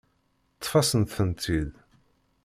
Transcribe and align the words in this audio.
Ṭṭef-asent-tent-id. 0.55 1.71